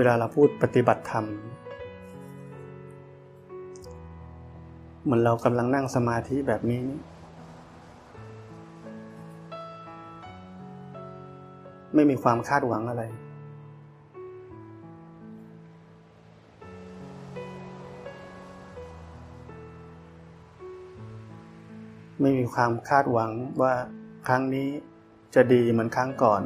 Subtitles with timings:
[0.00, 1.24] เวลาเราพูดปฏิบัติธรรม
[5.02, 6.82] เหมือนเรากำลังนั่งสมาธิแบบนี้
[11.94, 13.02] ไม่มีความคาดหวังอะไร
[22.20, 23.30] ไม่มีความคาดหวัง
[23.62, 23.74] ว่า
[24.28, 24.68] ครั้งนี้
[25.34, 26.42] จะดีเหมือนครั้งก่อน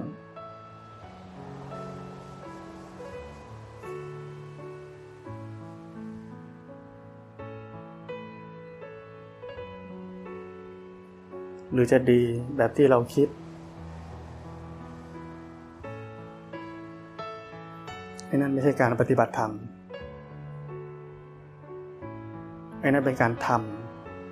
[11.72, 12.20] หรือจะดี
[12.56, 13.28] แบบที่เราคิด
[18.26, 19.52] ไอ้นั่นไม่ใช่การปฏิบัติธรรม
[22.80, 23.48] ไอ้นั่นเป็นการท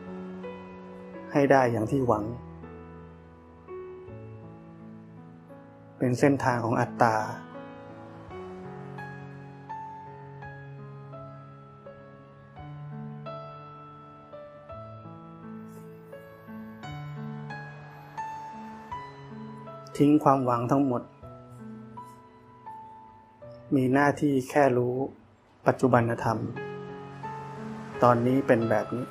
[0.01, 2.25] ำให้ได้อย่างที่หวัง
[5.99, 7.15] เป็นเส้นทางของอัตตา
[20.05, 21.03] ทิ้งความหวังทั้งหมด
[23.75, 24.95] มีหน้าที่แค่รู้
[25.67, 26.39] ปัจจุบันธรรม
[28.03, 29.05] ตอนนี้เป็นแบบนี้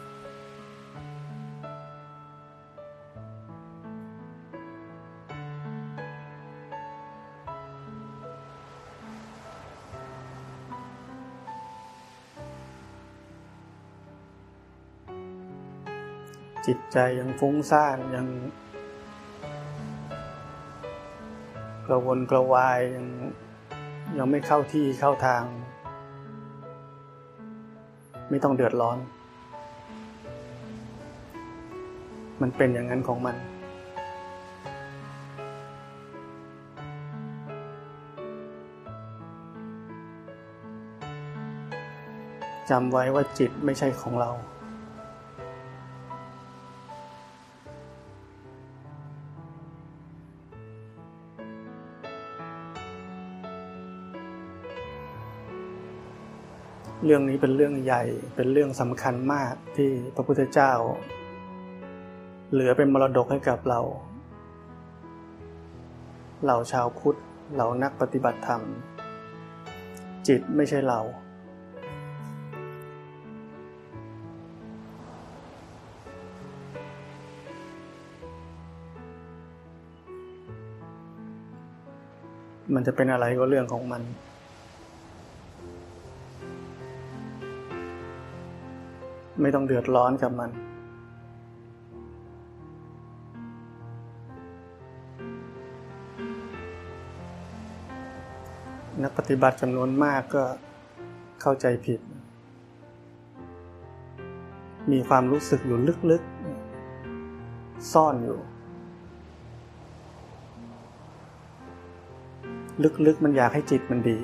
[16.65, 18.27] จิตใจยังฟุ้งซ่านยัง
[21.89, 23.05] กระวนกระวายยัง
[24.17, 25.43] ยังไม่เข้าที่เข้าทาง
[28.29, 28.97] ไม่ต้องเดือดร้อน
[32.41, 33.35] มันเป็นอย่างนั้นของมัน
[42.69, 44.31] จำไว้ว่าจิตไม่ใช่ของเรา
[57.05, 58.03] เรื่องนี้เป็นเรื่องใหญ่
[58.35, 60.73] เป็นเรื่องสำคัญมากที่พระพุทธเจ้า
[62.51, 63.81] เหลือเป็นมรดกให้กับเรา
[66.43, 67.19] เหล่าชาวพุทธ
[67.53, 68.61] เหล่านักปฏิบัติธรรม
[70.27, 70.99] จิตไม่ใช่เรา
[82.73, 84.03] มันจะเป็นอะไรก็เรื่องของมัน
[89.41, 90.49] ไม่ต้องเดือดร้อนกับมัน
[99.03, 100.43] นักปฏิบัติจำนวนมากก็
[101.41, 101.99] เข้าใจผิด
[104.91, 105.79] มีความรู้สึกอยู่
[106.11, 108.39] ลึกๆ ซ่อนอยู่
[113.05, 114.17] ลึกๆมันอยากให้จิตมันดี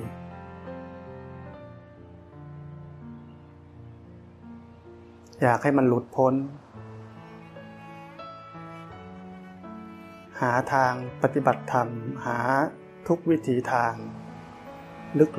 [5.41, 6.34] อยากให้มันหลุดพ้น
[10.41, 11.88] หาทางปฏิบัติธรรม
[12.25, 12.38] หา
[13.07, 13.94] ทุกวิถีทาง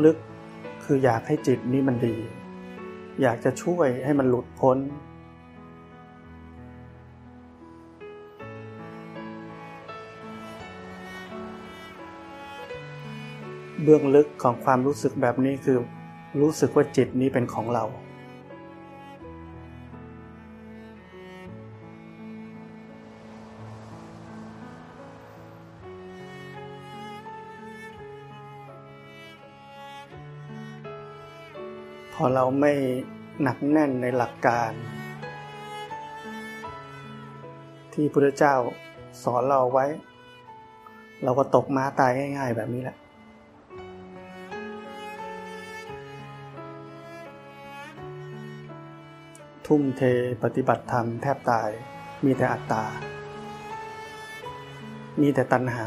[0.05, 2.17] ลึกๆคืออยากให้จิตนี้มันดี
[3.23, 4.79] อยากจะช่วยให้มันหลุดพ้น
[13.82, 15.79] เบื้องลึกของความรู้สึกแบบนี้คือ
[16.41, 17.87] รู้สึกว่าจิตนี้เป็นของเรา
[32.21, 32.73] พอเราไม่
[33.43, 34.73] หนักแน่นในหลักการ
[37.93, 38.55] ที่พระเจ้า
[39.23, 39.87] สอนเราไว้
[41.25, 42.97] เราก็ตกม้าตายง่าย ๆ แบบนี้แหละ
[49.67, 50.03] ทุ่มเท
[50.43, 51.71] ปฏิบัติธรรมแทบตาย
[52.25, 52.85] มีแต่อัตตา
[55.21, 55.87] มีแต่ตัณหา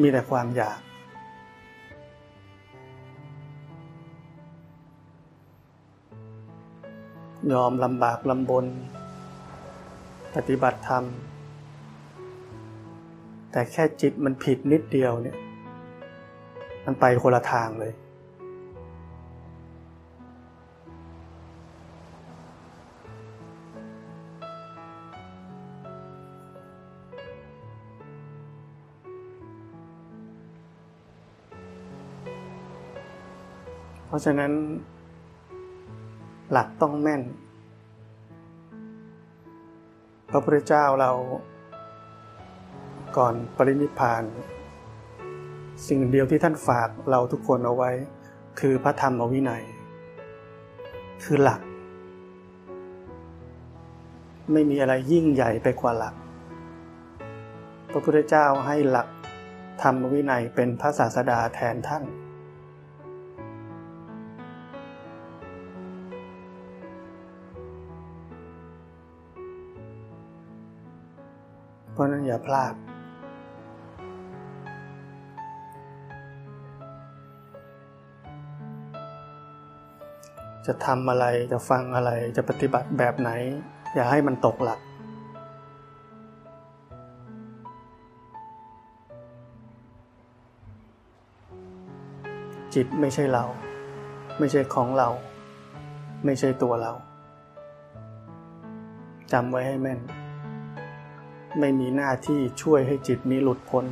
[0.00, 0.80] มีแต่ความอยาก
[7.52, 8.66] ยอมลำบากลำบน
[10.34, 11.04] ปฏิบัติธรรม
[13.50, 15.36] แต่แค่จิตมันผิดนิดเดียวเนี่ย
[16.84, 17.92] มันไปคนละทางเลย
[34.06, 34.52] เพราะฉะนั้น
[36.56, 37.22] หลักต้องแม่น
[40.30, 41.12] พระพุทธเจ้าเรา
[43.16, 44.22] ก่อนปรินิพาน
[45.88, 47.90] สิ่งเดียวที่ท่านฝากเราทุกคนเอาไว้
[48.60, 49.64] คือพระธรรมวินัย
[51.24, 51.60] คือหลัก
[54.52, 56.14] ไม่มีอะไรยิ่งใหญ่ไปกว่าหลัก
[57.90, 59.08] พระพุทธเจ้าให้หลัก
[59.82, 62.04] ธรรมวินัยเป็นพระศาสดาแทนท่าน
[71.94, 72.74] เพราะนั้นอย่าพลาด
[80.66, 83.30] จะทำอะไรจะฟังอะไรจะปฏิบัติแบบไหน
[83.94, 84.80] อย่าให้มันตกหลัก
[92.74, 93.44] จิตไม่ใช่เรา
[94.38, 95.08] ไม่ใช่ของเรา
[96.24, 96.92] ไม่ใช่ตัวเรา
[99.32, 100.00] จำไว้ให้แม่น
[101.58, 103.84] ไม่มีหน้าที่ช่วยให้จิตนี้หลุดพ้น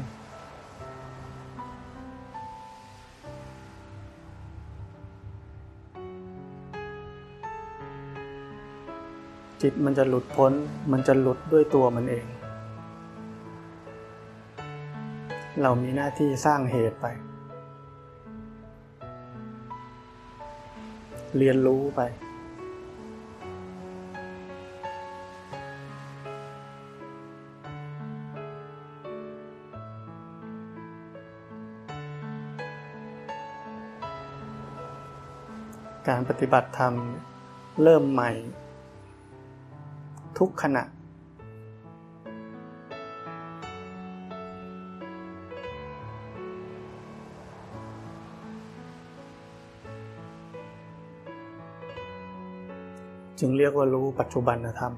[9.62, 10.52] จิตมันจะหลุดพ้น
[10.92, 12.26] มันจะหลุดด้วยตัวมันเอง
[15.62, 17.06] เรามีหน้าที่สร้างเหตุไป
[21.36, 22.00] เรียนรู้ไป
[36.08, 36.94] การปฏิบัติธรรม
[37.82, 38.30] เริ่มใหม่
[40.38, 40.82] ทุกขณะ
[53.38, 54.92] จึงเรียกว่ารู้ปัจจุบันธรรม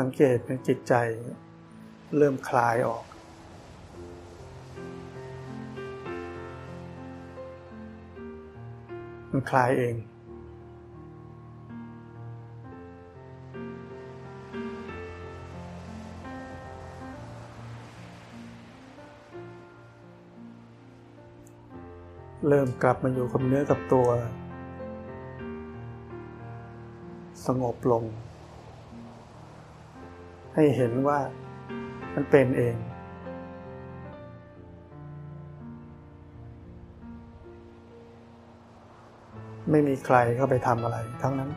[0.00, 0.94] สังเกตในจิตใจ
[2.16, 3.04] เริ่มคลายออก
[9.30, 9.94] มันคลายเอง
[22.48, 24.08] เริ่มกลับมาอยู่กับเนื้อกับตัว
[27.46, 28.04] สงบลง
[30.60, 31.18] ให้เห็นว่า
[32.14, 32.76] มันเป็นเอง
[39.70, 41.50] ไม่มีใครเข้าไปทำอะไรทั้งนั้น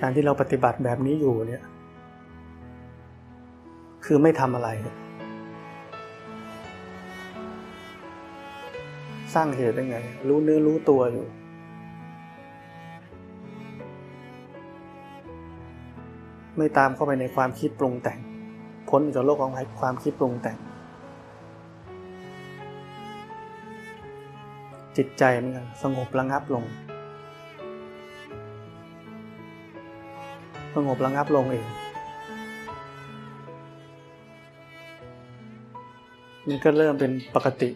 [0.00, 1.62] การที่เราปฏิบัติแบบนี้อยู่เนี่ย
[4.04, 4.68] คือไม่ทำอะไร
[9.36, 11.26] สร้างเหตุได้ไง รู้เนื้อรู้ตัวอยู่
[16.56, 18.18] ไม่ตามเข้าไปในความคิดปรุงแต่ง
[18.90, 20.56] พ้นจากโลกของความคิดปรุงแต่ง
[24.96, 25.52] จิตใจมัน
[25.82, 26.64] สงบระงับลง
[30.74, 31.66] สงบระงับลงเอง
[36.46, 37.70] มันก็เริ่มเป็นปกติ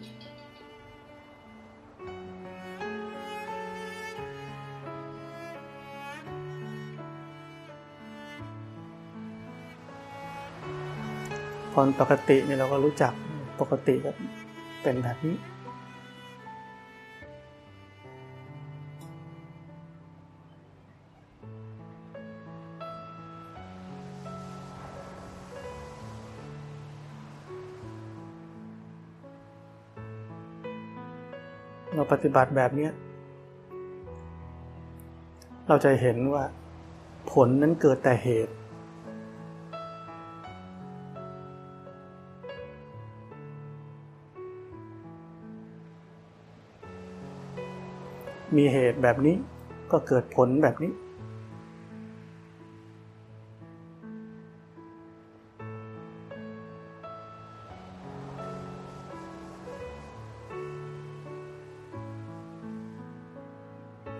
[11.73, 13.13] พอปกติเนี่ยเราก็รู้จัก
[13.59, 14.11] ปกติก็
[14.83, 15.35] เป็นแบบนี้
[31.95, 32.89] เราปฏิบัติแบบนี้
[35.67, 36.43] เราจะเห็นว่า
[37.31, 38.53] ผลนั้นเกิดแต่เหตุ
[48.57, 49.35] มีเหตุแบบนี้
[49.91, 50.93] ก็เกิดผลแบบนี้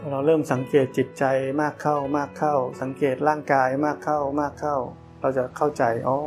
[0.10, 1.24] เราเริ่มสังเกตจิตใจ
[1.62, 4.78] มากเข้ามากเข้า สังเกตร่างกายมากเข้ามากเข้า
[5.20, 6.18] เราจะเข้าใจอ๋อ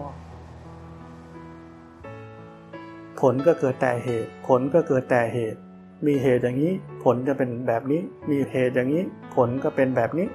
[3.21, 5.61] ผลก็เกิดแต่เหตุ ผลก็เกิดแต่เหตุ
[6.07, 9.03] มีเหตุอย่างนี้ ผลจะเป็นแบบนี้ มีเหตุอย่างนี้
[9.35, 10.27] ผลก็เป็นแบบนี้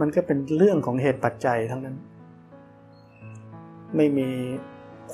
[0.00, 1.96] มันก็เป็นเรื่องของเหตุปัจจัยทั้งนั้น
[3.96, 4.28] ไม่มี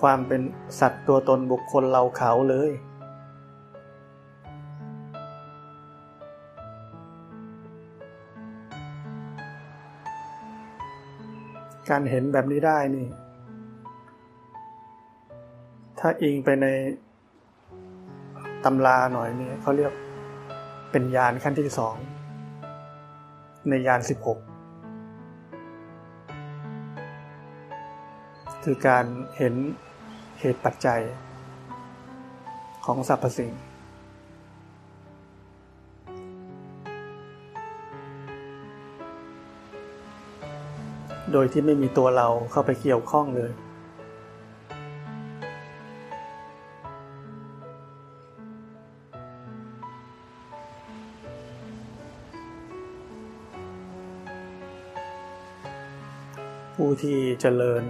[0.00, 0.40] ความเป็น
[0.80, 2.70] สัตว์ตัวตนบุคคลเราเขาเลย
[11.90, 13.06] การเห็นแบบนี้ได้นี่
[15.98, 16.66] ถ้าอิงไปใน
[18.64, 19.92] ตำราหน่อยนี่เขาเรียก
[20.90, 21.94] เป็นยานขั้นที่สอง
[23.68, 24.38] ในยานสิบหก
[28.64, 29.04] คือการ
[29.36, 29.54] เห็น
[30.40, 31.00] เหตุปัจจัย
[32.84, 33.52] ของสรรพสิ่ง
[41.32, 43.50] โดยที่ไม่มีตัวเราเข้าไปเกี่ยวข้องเลย
[56.92, 57.84] ผู้ที่เจริญ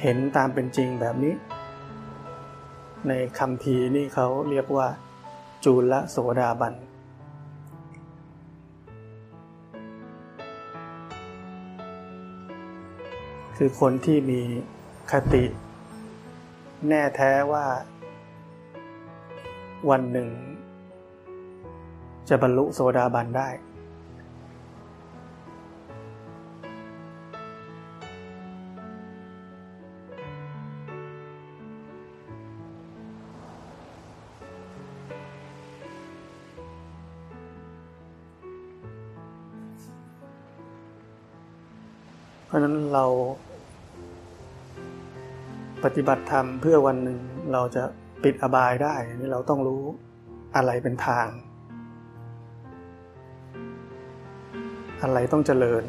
[0.00, 1.34] เห็นตามเป็นจริงแบบนี้
[3.08, 4.88] ในคำพีนี่เขาเรียกว่า
[5.64, 6.74] จูลโสดาบัน
[13.56, 14.40] คือคนที่มี
[15.10, 15.44] คติ
[16.88, 17.66] แน่แท้ว่า
[19.90, 20.28] วันหนึ่ง
[22.28, 23.50] จะบรรลุโสดาบันได้
[42.56, 43.04] ราะนั้นเรา
[45.84, 47.18] ปฏิบัติธรรมเพื่อวันหนึ่ง
[47.52, 47.82] เราจะ
[48.24, 49.82] ปิดอบายได้นี่เราต้องรู้
[50.56, 51.28] อะไรเป็นทาง
[55.02, 55.82] อะไรต้องเจริญ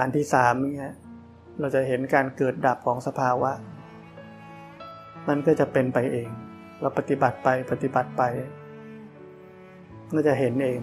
[0.00, 0.94] านที่สามเนี่ย
[1.60, 3.52] เราจะเห็นการเกิดดับของสภาวะ
[5.28, 6.28] มันก็จะเป็นไปเอง
[6.80, 8.22] เราปฏิบัติไปปฏิบัติไป
[10.14, 10.80] ก็จะเห็นเอง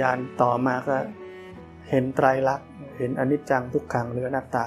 [0.00, 0.96] ยานต่อมาก็
[1.90, 4.66] เห็นไตรลักษณ์เห็นอนิจจังทุกขังหรืออนัตตา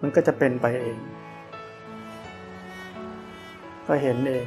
[0.00, 0.98] มันก็จะเป็นไปเอง
[3.86, 4.46] ก็เห็นเอง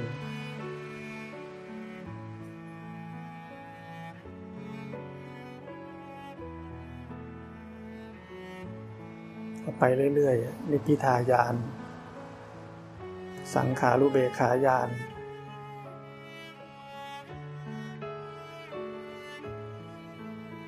[9.79, 9.83] ไป
[10.15, 11.55] เรื่อยๆ นิพิทายาน
[13.55, 14.89] สังขารุเบขายาน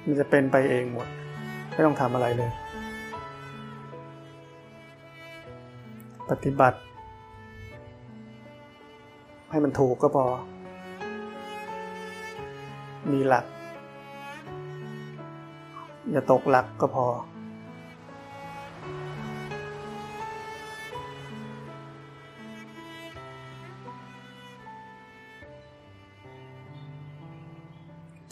[0.03, 1.07] มันจะเป็นไปเองหมด
[1.71, 2.51] ไม่ต้องทำอะไรเลย
[6.29, 6.79] ปฏิบัติ
[9.49, 10.25] ให้มันถูกก็พอ
[13.11, 13.45] มีหลัก
[16.11, 17.05] อย่าตกหลักก็พอ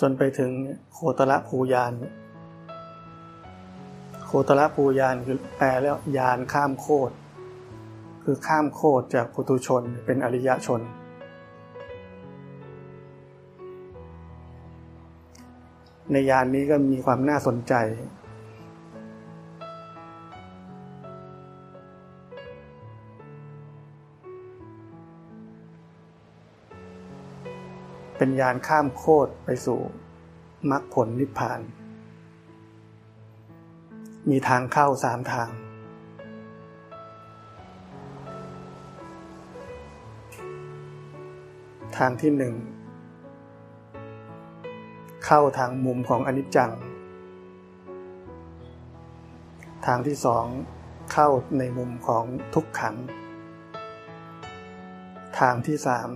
[0.10, 0.52] นไปถึง
[0.94, 1.94] โคตรภูยาน
[4.26, 7.14] โคตรภูยานคือแปลแล้วยานข้ามโคตร
[8.24, 10.82] คือข้ามโคตรจากปุถุชนเป็นอริยชน
[16.12, 17.74] ในยานนี้ก็มีความน่าสนใจ
[28.18, 29.80] เป็นยานข้ามโคตรไปสู่
[30.72, 31.60] มรรคผลนิพพาน
[34.30, 35.50] มีทางเข้าสามทาง
[41.98, 42.56] ทางที่หนึ่ง
[45.26, 46.72] เข้าทางมุมของอนิจจัง
[49.86, 50.46] ทางที่สอง
[51.14, 52.96] เข้าในมุมของทุกขัง
[55.40, 56.10] ทางที่สาม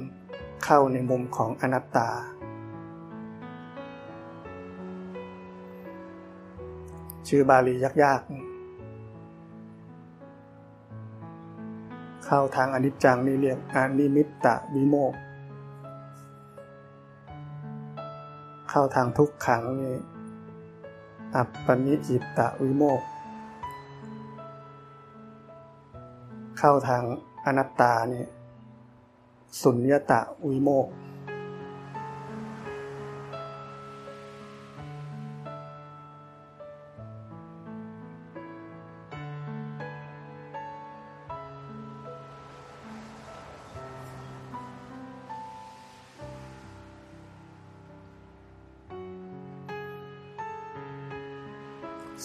[0.63, 2.09] เข้าในมุมของอนัตตา
[7.27, 8.49] ชื่อบาลียากๆ
[12.25, 15.13] เข้าทางอนิจจังนี่เรียกอนิมิตตวิโมก
[18.69, 19.95] เข้าทางทุกขังนี่
[21.35, 23.01] อัปปนิจิตตวิโมก
[26.59, 27.03] เข้าทาง
[27.45, 28.23] อนัตตานี่
[29.61, 30.87] สุญญตะวิโมก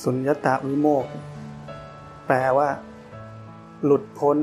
[0.02, 1.06] สุญญตาวิโมก
[2.26, 2.68] แปลว่า
[3.84, 4.38] หลุดพ้น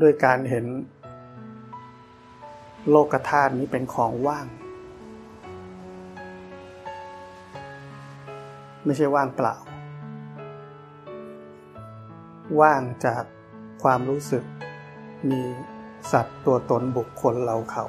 [0.00, 0.64] ด้วยการเห็น
[2.90, 4.46] โลกธาตุนี้เป็นของว่าง
[8.84, 9.56] ไม่ใช่ว่างเปล่า
[12.60, 13.22] ว่างจาก
[13.82, 14.44] ความรู้สึก
[15.30, 15.40] มี
[16.12, 17.84] สัตว์ตัวตนบุคคลเราเขา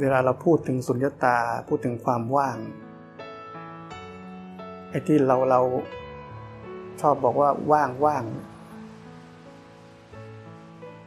[0.00, 1.38] เวลาเราพูดถึงสุญญตา
[1.68, 2.56] พูดถึงความว่าง
[4.90, 5.60] ไอ้ที่เราเรา
[7.02, 8.24] ชอบบอกว่าว่างว่าง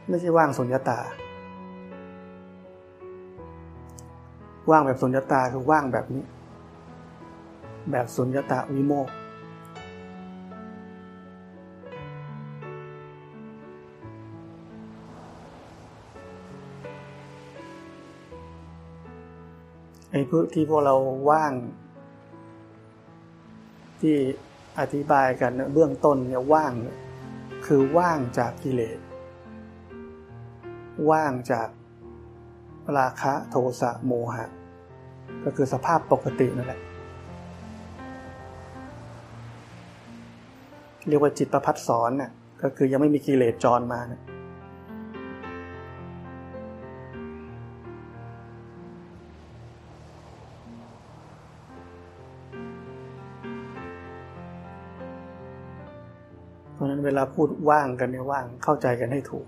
[0.08, 0.98] ไม่ใช่ว่างสุญญตา
[4.70, 6.24] ว่างแบบสุญญตาคือว่างแบบนี้
[7.90, 9.08] แบบสุญญตาวิโมก
[20.10, 20.94] ไอ้พวกที่พวกเรา
[21.30, 21.52] ว่าง
[24.00, 24.16] ที่
[24.80, 26.72] อธิบายกันเบื้องต้นเนี่ยว่าง
[27.66, 28.98] คือว่างจากกิเลส
[31.10, 31.68] ว่างจาก
[32.98, 34.46] ราคะโทสะโมหะ
[35.44, 36.80] ก็คือสภาพปกตินั่นแหละ
[41.08, 42.30] เรียกว่าจิตประพัดสอนน่ะ
[42.62, 44.20] ก็คือยังไม่มีกิเลสจรมานะ
[57.06, 59.46] เวลาพูดว่างกันเนี่ยว่าง เข้าใจกันให้ถูก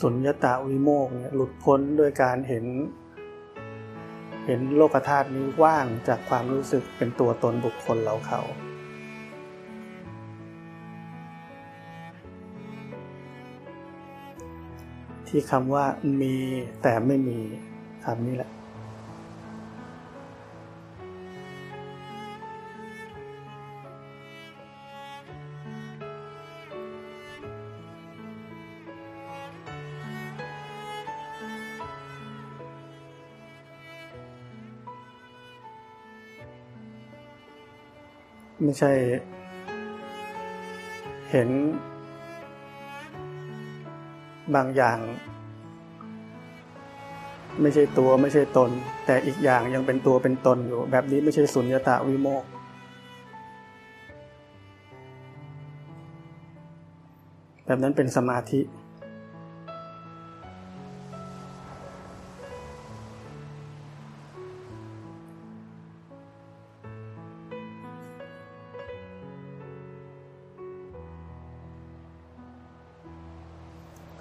[0.00, 2.64] สุญญตาวิโมกเนี่ยหลุดพ้นด้วยการเห็น
[4.46, 8.42] เห็นโลกธาตุนี้ว่างจากความรู้สึกเป็นตัวตนบุคคลเราเขา
[15.32, 15.84] ที่คำว่า
[16.20, 16.34] มี
[16.82, 17.38] แต่ไม่มี
[18.04, 18.50] คำนี้แหละ
[38.64, 38.92] ไม่ใช่
[41.30, 41.48] เห็น
[44.54, 44.98] บางอย่าง
[47.60, 48.70] ไม่ใช่ตัวไม่ใช่ตน
[49.06, 52.44] แต่อีกอย่างยังเป็นตัวเป็นตนอยู่ แบบนี้ไม่ใช่สุญญตาวิโมก
[57.66, 58.60] แบบนั้นเป็นสมาธิ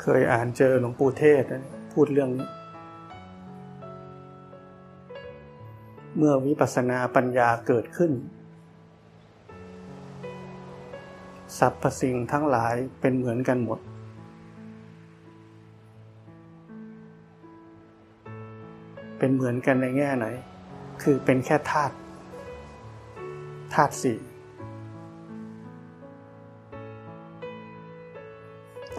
[0.01, 1.43] เคยอ่านเจอหลวงปู่เทศ
[1.93, 2.47] พูดเรื่องนี้
[6.17, 8.12] เมื่อวิปัสสนาปัญญาเกิดขึ้น
[11.59, 13.79] สรรพสิ่งทั้งหลายเป็นเหมือนกันหมด
[19.19, 20.27] เป็นเหมือนกันในแง่ไหน
[21.03, 21.95] คือเป็นแค่ธาตุ
[23.73, 24.17] ธาตุสี่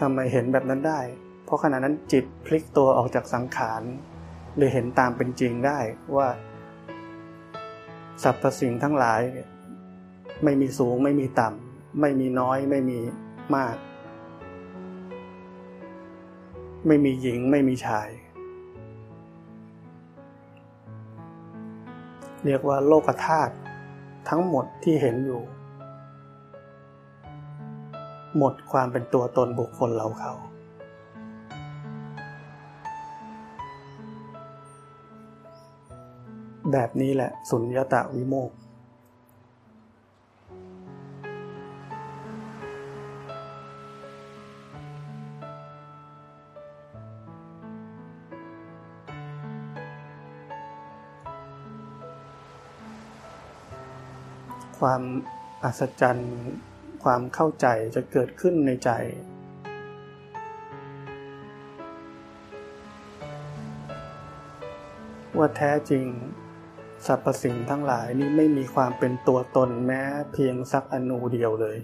[0.01, 0.99] ทำไมเห็นแบบนั้นได้
[1.45, 3.81] เพราะขณะนั้นจิตพลิกตัวออกจากสังขาร
[4.57, 5.79] เลยเห็นตามเป็นจริงได้
[6.15, 6.27] ว่า
[8.23, 9.21] สรรพสิ่งทั้งหลาย
[10.43, 12.99] ไม่มีสูงไม่มีต่ำ ไม่มีน้อยไม่มี
[13.55, 13.75] มาก
[16.87, 18.09] ไม่มีหญิงไม่มีชาย
[22.45, 23.53] เรียกว่าโลกธาตุ
[24.29, 25.41] ทั้งหมดที่เห็นอยู่
[28.37, 30.33] หมดความเป็นตัวตนบุคคลเราเขา
[36.71, 38.51] แบบนี้แหละสุญญตาวิโมก
[54.79, 55.01] ความ
[55.63, 56.31] อัศจรรย์
[57.03, 58.91] ความเข้าใจจะเกิดขึ้นในใจ
[65.37, 66.05] ว่าแท้จริง
[67.05, 70.01] สรรพสิ่งทั้งหลายนี้ไม่มีความเป็นตัวตนแม้
[70.33, 71.77] เพียงสักอนูเดียวเลย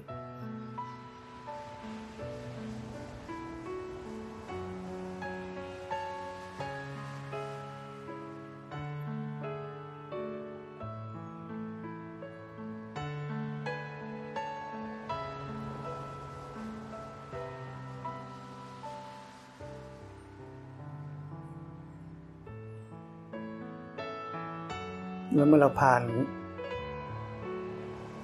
[25.57, 26.03] มื่อเราผ่าน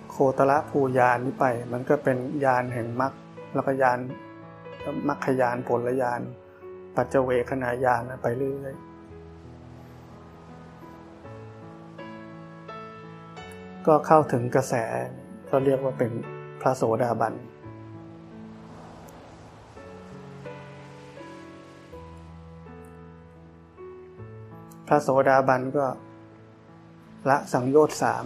[0.09, 3.13] โคตรภูยานนี้ไป มันก็เป็นยานแห่งมรรค
[3.53, 3.99] แล้วก็ยาน
[5.07, 6.21] มรรคยานผลยาน
[6.95, 8.93] ปัจเจเวคณายานไปเรื่อยๆ
[13.87, 14.73] ก็เข้าถึงกระแส
[15.49, 16.11] ก็เรียกว่าเป็น
[16.61, 17.33] พระโสดาบัน
[24.87, 25.85] พระโสดาบันก็
[27.29, 28.25] ละสังโยชน์สาม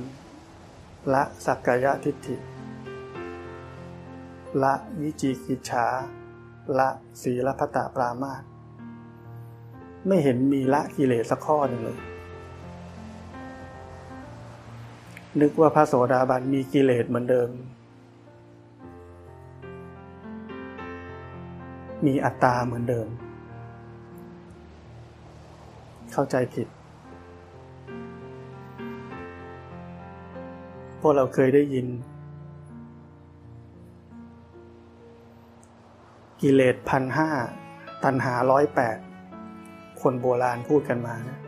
[1.14, 2.36] ละสักกายทิฏฐิ
[4.64, 5.86] ละวิจิกิจฉา
[6.80, 6.90] ละ
[7.22, 8.44] ศีลพัตตปรามาต
[10.08, 12.00] ไม่เห็นมีละกิเลสสักข้อหนึ่งเลย
[15.42, 17.50] นึกว่าพระโสดาบันมีกิเลสเหมือนเดิม
[22.06, 23.08] มีอัตตาเหมือนเดิม
[26.14, 26.68] เข้าใจผิด
[31.00, 31.88] พวกเราเคยได้ยิน
[36.42, 37.30] กิเลสพันห้า
[38.04, 38.98] ตันหาร้อยแปด
[40.02, 41.40] คนโบราณพูดกันมานะ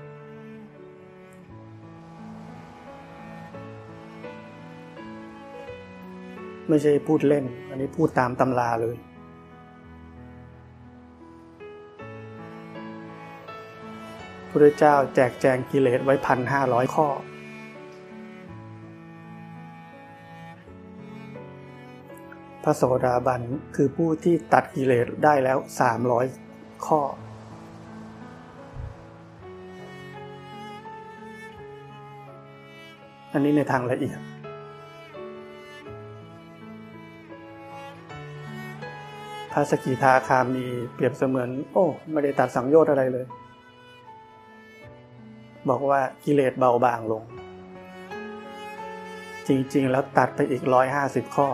[6.67, 8.97] ไม่ใช่พูดเล่น อันนี้พูดตามตำราเลย
[14.49, 17.07] พระเจ้าแจกแจงกิเลสไว้พันห้าร้อยข้อ
[22.63, 23.41] พระโสดาบัน
[23.75, 26.25] คือผู้ที่ตัดกิเลสได้แล้วสามร้อย
[26.85, 27.01] ข้อ
[33.33, 34.19] อันนี้ในทางละเอียด
[39.51, 43.25] พระสกิทาคามีเปรียบเสมือน โอ้ ไม่ได้ตัดสังโยชน์อะไรเลย
[45.69, 47.23] บอกว่ากิเลสเบาบางลง
[49.47, 51.47] จริง ๆ แล้วตัดไปอีกร้อยห้าสิบข้อ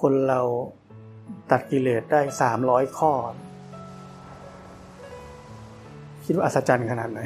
[0.00, 0.40] คนเรา
[1.50, 3.12] ตัดกิเลสได้สามร้อยข้อ
[6.24, 7.20] คิดว่าอัศจรรย์ขนาดไหน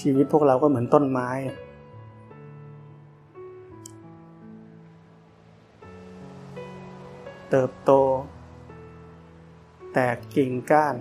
[0.00, 1.30] ชีวิตพวกเราก็เหมือนต้นไม้
[7.50, 7.92] เติบโต
[9.92, 10.96] แตกกิ่งก้าน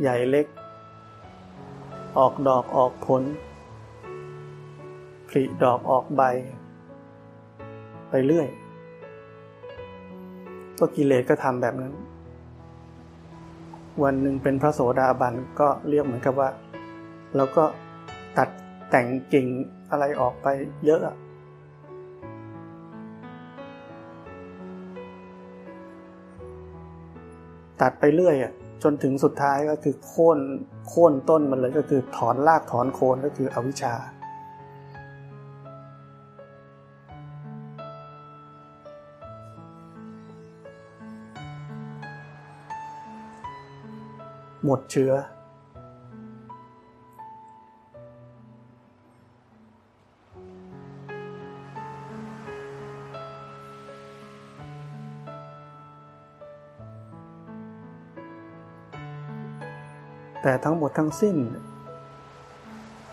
[0.00, 0.46] ใหญ่เล็ก
[2.18, 3.22] ออกดอกออกผล
[5.28, 6.22] ผลิดอกออกใบ
[8.08, 8.48] ไปเรื่อย
[10.78, 11.94] ก็กิเลสก็ทำแบบนั้น
[14.02, 16.48] วันหนึ่งเป็นพระโสดาบันก็เรียกเหมือนกับว่า
[17.36, 17.64] เราก็
[18.38, 18.48] ตัด
[18.90, 19.46] แต่งกิ่ง
[19.90, 20.46] อะไรออกไป
[20.86, 21.00] เยอะ
[27.82, 30.38] ตัดไปเรื่อยอะจนถึงสุดท้ายก็คือโค่น
[30.88, 33.94] โค่นต้นมันเลยก็คือถอนรากถอนโคนก็คืออวิชชา
[44.64, 45.12] หมดเชื้อ
[60.42, 61.36] แต่ทั้งหมดทั้งสิ้น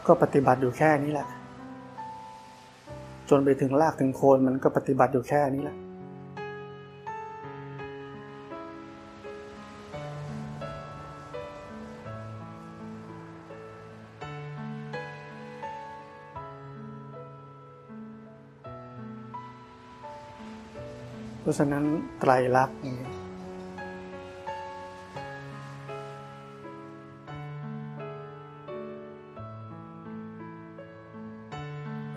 [0.07, 1.27] ก็ปฏิบัติอยู่แค่นี้แหละ
[3.29, 5.77] จนไปถึงรากถึงโคนมันก็ปฏิบัติอยู่แค่นี้แหละ
[21.41, 21.83] เพราะฉะนั้น
[22.19, 22.79] ไตรลักษณ์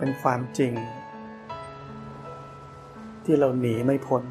[0.05, 0.73] เป็นความจริง
[3.25, 4.23] ที่เราหนีไม่พ้น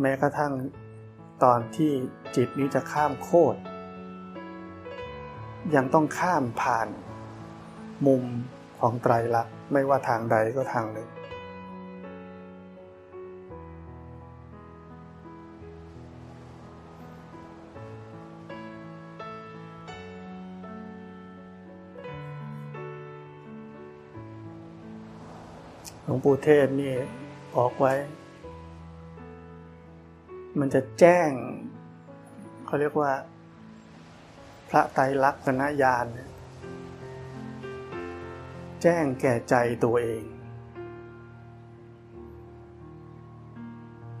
[0.00, 0.52] แม้กระทั่ง
[1.44, 1.92] ตอนที่
[2.36, 3.58] จิตนี้จะข้ามโคตร
[5.74, 6.88] ยังต้องข้ามผ่าน
[8.06, 8.24] มุม
[8.80, 11.08] ของไตรลักษณ์ไม่ว่าทางใดก็ทางหนึ่ง
[26.12, 26.94] ลวงปู่เทศนี่
[27.56, 27.94] บอกไว้
[30.58, 31.30] มันจะแจ้ง
[32.66, 33.12] เขาเรียกว่า
[34.70, 36.06] พระไตรลักษณญาณ
[38.82, 40.24] แจ้งแก่ใจตัวเอง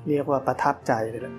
[0.08, 1.34] เรียกว่าประทับใจเลยแหละ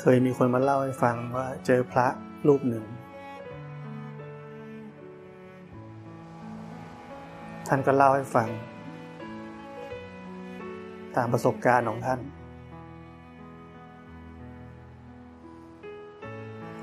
[0.00, 2.06] เคยมีคนมาเล่าให้ฟังว่าเจอพระ
[2.46, 2.84] รูปหนึ่ง
[7.68, 8.48] ท่านก็เล่าให้ฟัง
[11.16, 12.20] ตามประสบการณ์ของท่าน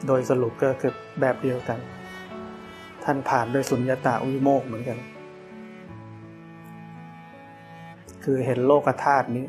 [0.08, 1.80] โดยสรุปก็คือแบบเดียวกัน
[3.04, 5.00] ท่านผ่านด้วยสุญญตาวิโมกเหมือนกัน
[8.24, 9.46] คือเห็นโลกธาตุนี้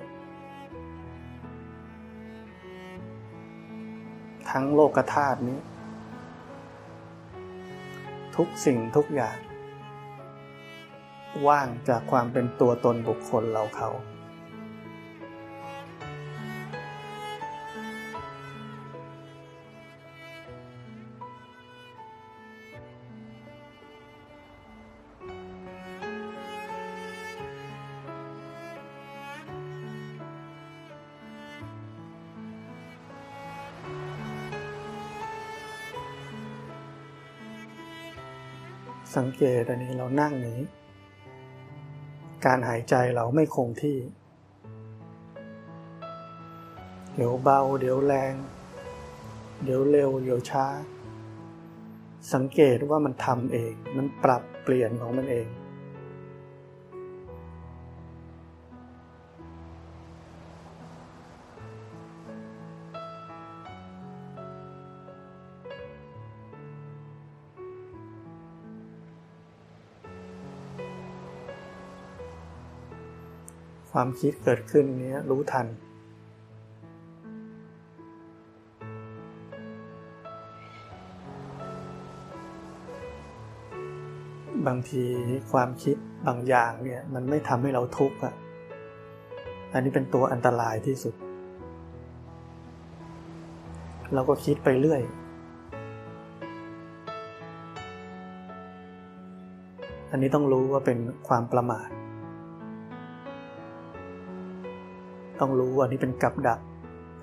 [4.58, 5.58] ทั้งโลกธาตุนี้
[8.36, 9.38] ทุกสิ่งทุกอย่าง
[11.48, 13.88] ว่างจากความเป็นตัวตนบุคคลเราเขา
[39.14, 40.60] สังเกตอันนี้เรานั่งนี้
[42.44, 43.98] การหายใจเราไม่คงที่
[47.14, 48.34] เดี๋ยวเบา เดี๋ยวแรง
[49.64, 50.66] เดี๋ยวเร็ว เดี๋ยวช้า
[52.34, 55.46] สังเกตว่ามันทำเอง มันปรับเปลี่ยนของมันเอง
[73.98, 75.66] ความคิดเกิดขึ้นนี้รู้ทัน
[84.66, 85.04] บางที
[85.52, 88.34] ความคิดบางอย่างเนี่ยมันไม่ทำให้เราทุกข์อะ
[89.72, 91.14] อันนี้เป็นตัวอันตรายที่สุด
[94.14, 95.02] เราก็คิดไปเรื่อย
[100.10, 101.88] อันนี้ต้องรู้ว่าเป็นความประมาท
[105.40, 106.60] ต้องรู้ว่านี่เป็นกับดัก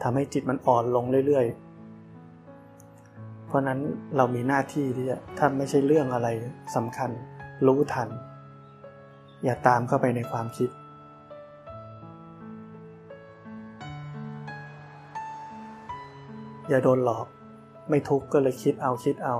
[0.03, 3.79] ทำให้จิตมันอ่อนลงเรื่อยๆ เพราะนั้น
[4.17, 6.27] เรามีหน้าที่ที่จะถ้าไม่ใช่เรื่องอะไร
[6.75, 7.09] สำคัญ
[7.67, 8.09] รู้ทัน
[9.43, 10.69] อย่าตามเข้าไปในความคิด
[16.69, 17.27] อย่าโดนหลอก
[17.89, 19.35] ไม่ทุกข์ก็เลยคิดเอาคิดเอา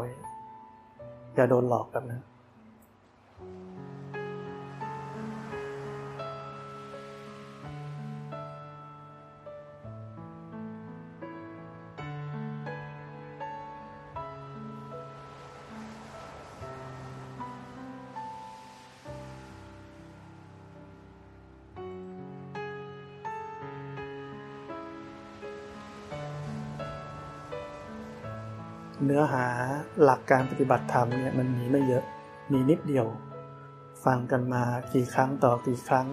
[1.36, 2.22] อย่าโดนหลอกแบบนั้น
[29.24, 29.46] อหา
[30.04, 32.04] หลักการปฏิบัติธรรมเนี่ยมันมีไม่เยอะ
[32.52, 33.08] มีนิดเดียว
[34.06, 36.08] ฟังกันมากี่ครั้งต่อกี่ครั้ง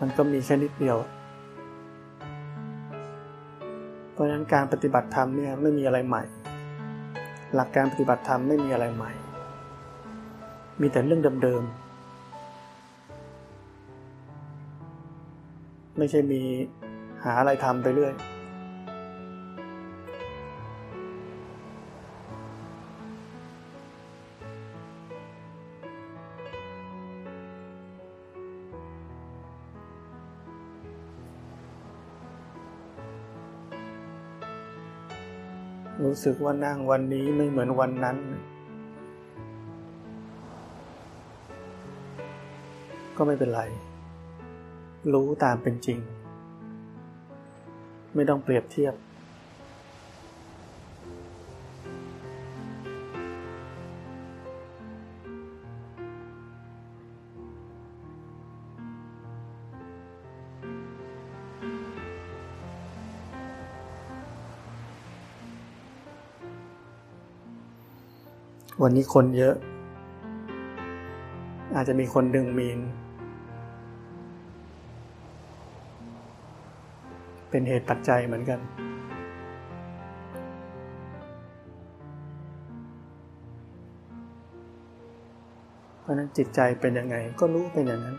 [0.00, 0.98] มันก็มีแค่นิดเดียว
[4.12, 6.22] เพราะฉะนั้นการปฏิบัติธรรมเนี่ยไม่มีอะไรใหม่
[7.54, 9.12] หลักการปฏิบัติธรรมไม่มีอะไรใหม่
[10.80, 11.88] มีแต่เรื่องเดิมๆ
[15.98, 16.42] ไม่ใช่มี
[17.24, 18.14] หาอะไรทำไปเรื่อย
[36.04, 38.16] รู้สึกว่านั่งวันนี้ไม่เหมือนวันนั้น
[43.16, 43.62] ก็ไม่เป็นไร
[45.12, 45.98] รู้ตามเป็นจริง
[48.14, 48.94] ไม่ต้องเปรียบเทียบ
[68.82, 69.54] วันนี้คนเยอะ
[71.74, 72.78] อาจจะมีคนดึงมีน
[77.50, 78.60] เป็นเหตุปัจจัยเหมือนกัน
[86.00, 88.16] เพราะนั้นจิตใจเป็นยังไงก็รู้เป็นอย่างนั้น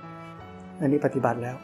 [0.82, 1.58] อันนี้ปฏิบัติแล้ว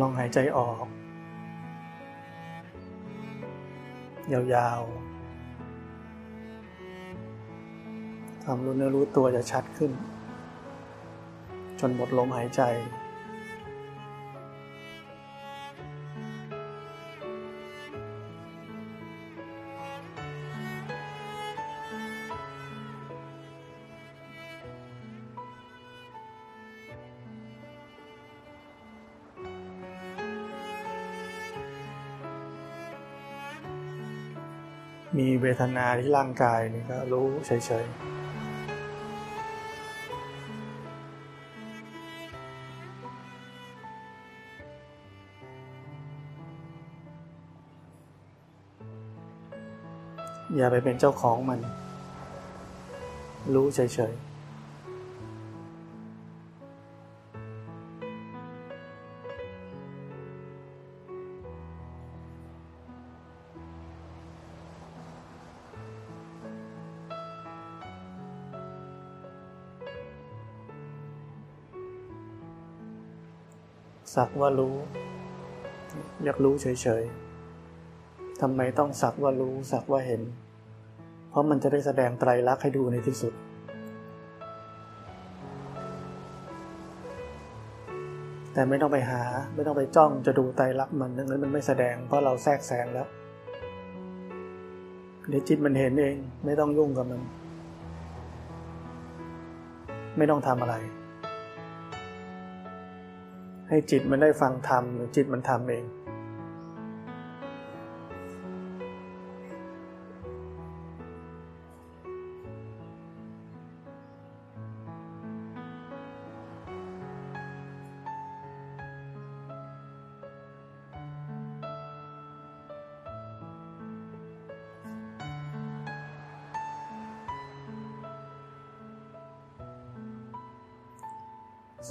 [0.00, 0.86] ลองหายใจออก
[4.32, 5.08] ยาวๆ
[8.44, 9.92] ความรู้เนื้อรู้ตัวจะชัดขึ้น
[11.80, 12.62] จนหมดลมหายใจ
[35.48, 37.50] วทนาที่ร่างกายนี่ก็รู้เฉ
[37.82, 38.18] ยๆ
[50.56, 51.60] อย่าไปเป็นเจ้าของมัน
[53.54, 53.80] รู้เฉ
[54.12, 54.27] ยๆ
[74.18, 74.74] สักว่ารู้
[76.24, 76.66] อยากรู้เฉ
[77.00, 80.22] ยๆทำไมต้องสักว่ารู้สักว่าเห็น
[81.30, 83.32] เพราะมันจะได้แสดงไตรลักษณ์ให้ดูในที่สุด
[88.52, 89.22] แต่ไม่ต้องไปหา
[89.54, 93.08] ไม่ต้องไปจ้องจะดูไตรลักษณ์มันนั้นมันไม่แสดงเพราะเราแทรกแซงแล้ว
[95.28, 97.20] เดี๋ยวจิตมันเห็นเองไม่ต้องยุ่งกับมัน
[100.16, 100.76] ไม่ต้องทำอะไร
[103.68, 104.84] ให้จิตมันได้ฟังธรรม
[105.16, 105.84] จิตมันทำเอง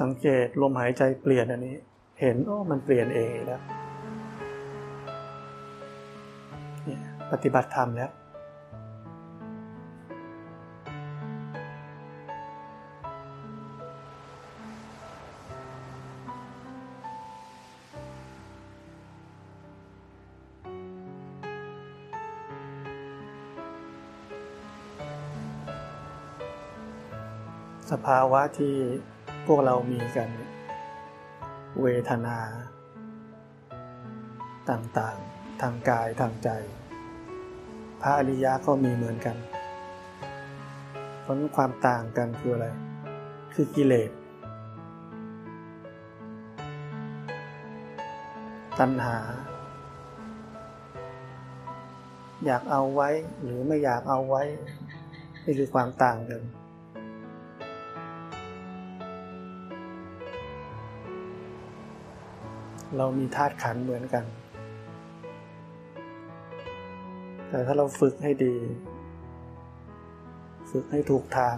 [0.01, 1.75] สังเกตลมหายใจเปลี่ยนอันนี้
[2.21, 3.61] เห็นโอ้มันเปลี่ยนเองแล้ว
[6.85, 6.99] เนี่ย
[7.31, 8.11] ปฏิบัติธรรมแล้ว
[27.91, 28.75] สภาวะที่
[29.47, 30.29] พวกเรามีกัน
[31.81, 32.37] เวทนา
[34.69, 36.49] ต่างๆ ทางกายทางใจ
[38.01, 39.37] พระอริยะก็มีเหมือนกัน
[41.21, 42.67] เพราะความต่างกันคืออะไร
[43.53, 44.11] คือกิเลส
[48.79, 49.17] ตัณหา
[52.45, 53.09] อยากเอาไว้
[53.43, 54.43] หรือไม่อยากเอาไว้
[55.43, 56.41] นี่คือความต่างกัน
[62.95, 64.25] เรามีธาตุขันเหมือนกัน
[67.49, 68.55] แต่ถ้าเราฝึกให้ดี
[70.71, 71.57] ฝึกให้ถูกทาง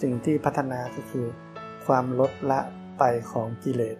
[0.00, 1.26] สิ่งที่พัฒนาก็คือ
[1.86, 2.60] ความลดละ
[2.98, 3.98] ไปของกิเลส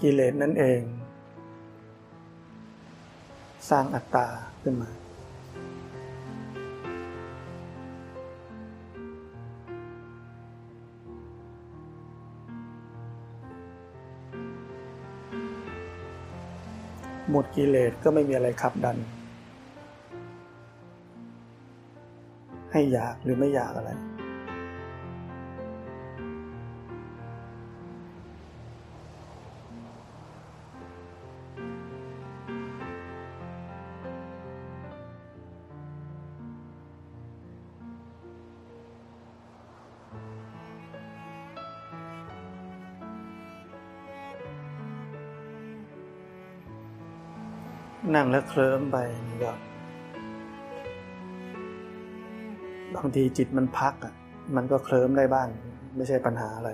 [0.00, 0.80] กิเลสนั่นเอง
[3.70, 4.26] สร้างอัตตา
[4.62, 5.03] ขึ้นมา
[17.36, 18.96] หมดกิเลสก็ไม่มีอะไรขับดัน
[22.72, 23.90] ให้อยากหรือไม่อยากอะไร
[48.12, 48.96] นั่งแล้วเคลิ้มไป
[49.28, 49.52] นี่ก็
[52.94, 54.14] บางทีจิตมันพักอะ
[54.56, 55.48] มันก็เคลิ้มได้บ้าง
[55.96, 56.70] ไม่ใช่ปัญหาอะไร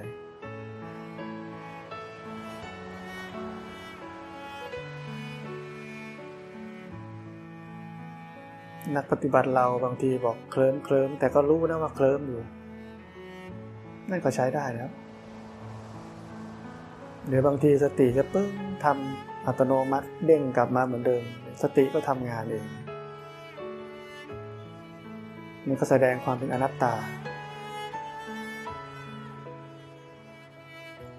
[8.97, 12.41] นักปฏิบัติเราบางทีบอกเคลิ้มเคลิ้มแต่ก็รู้นะว่าเคลิ้มอยู่
[14.11, 14.91] นั่นก็ใช้ได้แล้ว
[17.27, 18.51] หรือบางทีสติจะปึ้ง
[18.85, 21.23] ทำ อัตโนมัติเด้งกลับมาเหมือนเดิม
[21.63, 22.67] สติก็ทำงานเอง
[25.67, 26.95] มันก็แสดงความเป็นอนัตตา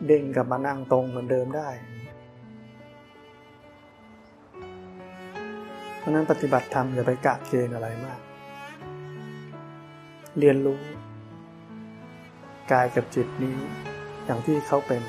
[0.08, 1.70] เด้งกลับมานั่งตรงเหมือนเดิมได้
[5.98, 8.20] เพราะนั้นปฏิบัติธรรมอย่าไปกะเกณฑ์อะไรมาก
[10.40, 10.80] เรียนรู้
[12.72, 13.56] กายกับจิตนี้
[14.26, 15.02] อย่างที่เขาเป็น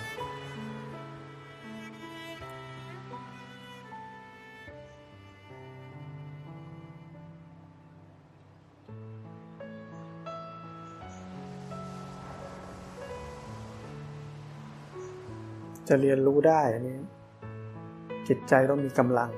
[15.88, 16.96] จะเรียนรู้ได้อันนี้
[18.28, 19.30] จิตใจต้องมีกำลัง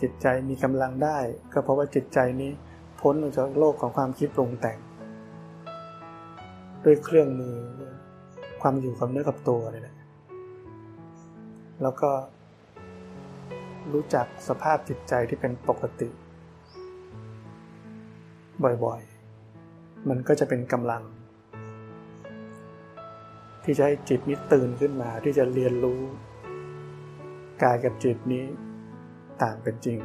[0.00, 1.18] จิตใจมีกำลังได้
[1.52, 2.50] ก็เพราะว่าจิตใจนี้
[3.00, 4.78] พ้นออกจากโลกของความคิดปรุงแต่ง
[6.84, 7.56] ด้วยเครื่องมือ
[8.62, 9.96] ความอยู่กับเนื้อกับตัวนี่แหละ
[11.82, 12.10] แล้วก็
[13.92, 16.08] รู้จักสภาพจิตใจที่เป็นปกติ
[18.84, 21.02] บ่อยๆ มันก็จะเป็นกำลัง
[23.70, 26.00] ที่จะให้จิตนี้ตื่นขึ้นมาที่จะเรียนรู้
[27.62, 28.44] กายกับจิตนี้
[29.42, 29.98] ต่างเป็นจริง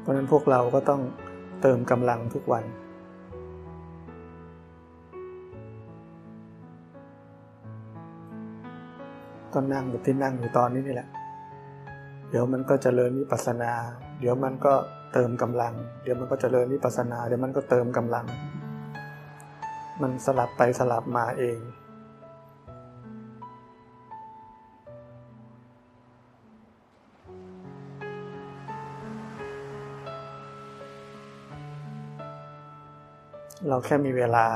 [0.00, 1.02] เพราะนั้นพวกเราก็ต้อง
[1.62, 2.64] เติมกำลังทุกวัน
[9.54, 11.08] ก็นั่งแบบที่นั่งอยู่ตอนนี้นี่แหละ
[12.30, 13.72] เดี๋ยวมันก็จเจริญวิปัสนา
[14.20, 14.74] เดี๋ยวมันก็
[15.12, 18.26] เติมกำลัง เดี๋ยวมันก็จเจริญวิปัสนา เดี๋ยวมันก็เติมกำลัง
[20.02, 21.58] มันสลับไปสลับมาเอง
[33.68, 34.46] เราแค่มีเวลา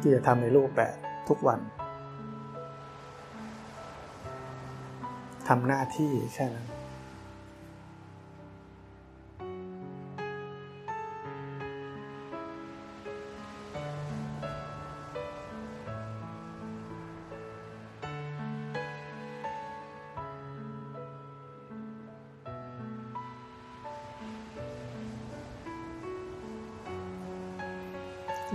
[0.00, 0.94] ที่จะทำในรูปแบบ
[1.28, 1.60] ทุกวัน
[5.52, 6.66] ทำหน้าที่แค่นั้น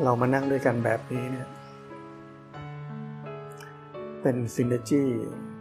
[0.04, 1.48] เรามานั่งด้วยกันแบบนี้เนี่ย
[4.22, 5.04] เป็นซินเนจี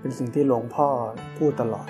[0.05, 0.89] เป็นสิ่งที่หลวงพ่อ
[1.39, 1.89] พูดตลอด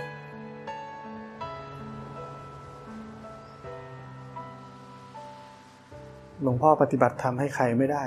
[6.42, 8.04] หลวงพ่อปฏิบัติธรรมให้ใครไม่ได้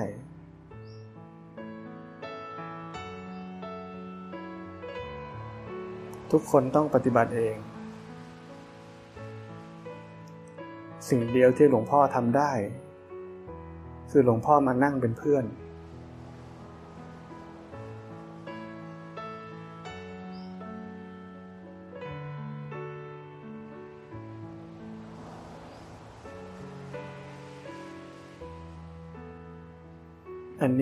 [6.31, 7.55] ทุกคนต้องปฏิบัติเอง
[11.09, 12.51] สิ่งเดียวที่หลวงพ่อทำได้
[14.11, 15.45] คือหลวงพ่อมานั่งเป็นเพื่อน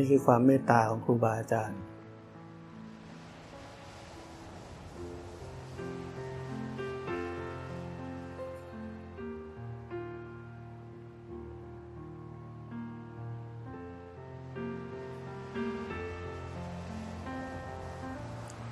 [0.04, 1.80] นนี้คือความเมตตาของครูบาอาจารย์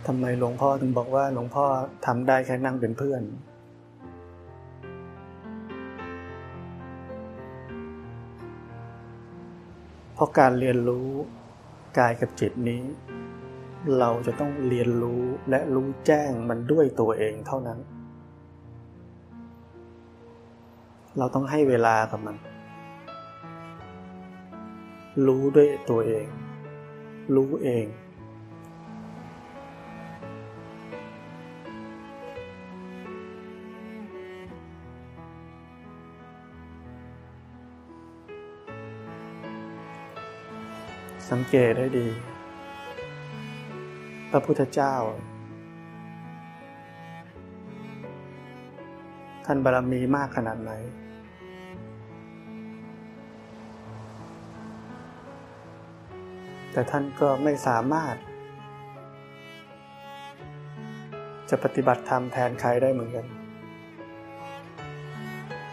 [0.07, 1.65] ทำไมหลวงพ่อถึงบอกว่าหลวงพ่อ
[2.05, 3.21] ทำได้แค่นั่งเป็นเพื่อน
[10.21, 11.09] ราะการเรียนรู้
[11.97, 12.83] กายกับจิตนี้
[13.99, 17.79] เราจะต้องเรียนรู้และรู้แจ้งมันด้วยตัวเองเท่านั้น
[21.17, 22.37] เราต้องให้เวลากับมัน
[25.27, 26.27] รู้ด้วยตัวเอง
[27.35, 27.85] รู้เอง
[41.31, 42.07] สังเกตให้ดี
[44.31, 44.95] พระพุทธเจ้า
[49.45, 50.71] ท่านบารมีมากขนาดไหน
[56.71, 58.15] แต่ท่านก็ไม่สามารถ
[61.49, 63.25] จะปฏิบัติธรรมแทนใครได้เหมือนกัน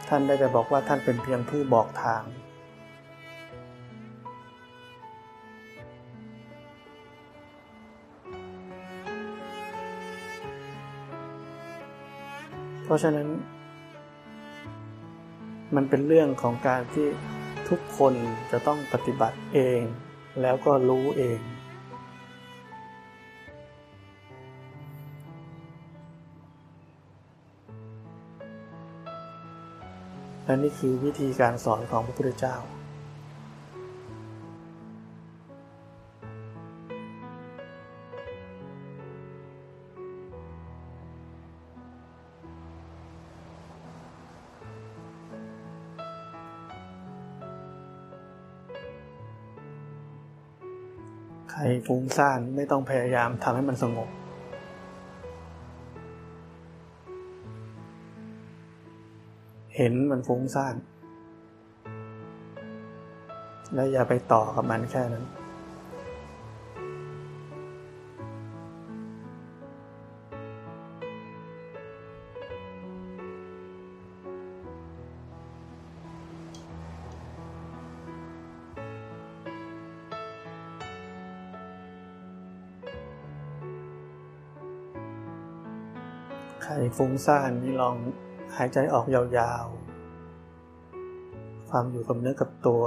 [0.08, 2.22] ท่านได้แต่บอกว่าท่านเป็นเพียงผู้บอกทาง
[12.88, 13.28] เพราะฉะนั้น
[15.76, 17.06] มันเป็นเรื่องของการที่
[17.68, 18.14] ทุกคน
[18.50, 19.80] จะต้องปฏิบัติเอง
[20.42, 21.40] แล้วก็รู้เอง
[30.44, 32.56] และนี่คือวิธีการสอนของพระพุทธเจ้า
[51.86, 54.08] ฟุ้งซ่าน ไม่ต้องพยายามทำให้มันสงบ
[59.76, 60.74] เห็นมันฟุ้งซ่าน
[63.74, 65.24] แล้วอย่าไปต่อกับมันแค่นั้น
[86.62, 87.96] ใครฟุ้งซ่านนี่ลอง
[88.56, 92.82] หายใจออกยาวๆ ความอยู่กับเนื้อกับตัว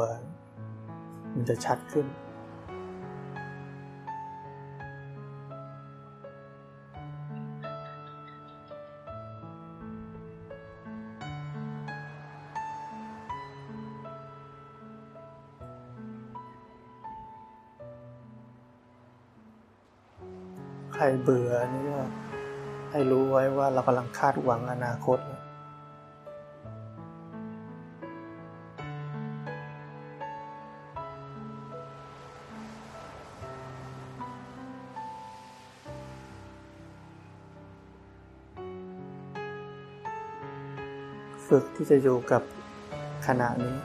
[1.34, 2.08] มันจะชัดขึ้น
[20.96, 21.91] ใครเบื่อนี่
[22.92, 25.20] ให้รู้ไว้ว่าเรากำลังคาดหวังอนาคต
[41.48, 42.42] ฝึกที่จะอยู่กับ
[43.28, 43.76] ขณะนี้